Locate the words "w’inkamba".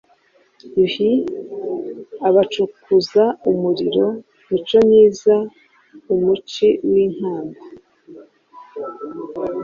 6.89-7.61